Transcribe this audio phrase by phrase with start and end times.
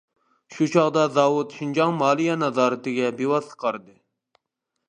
[0.53, 3.95] شۇ چاغدا زاۋۇت شىنجاڭ مالىيە نازارىتىگە بىۋاسىتە قارىدى.